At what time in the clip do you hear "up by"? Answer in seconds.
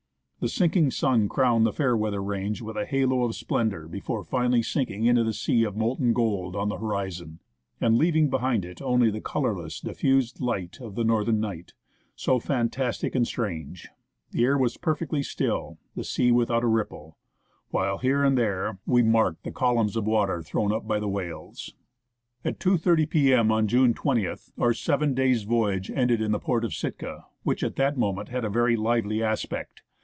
20.73-20.97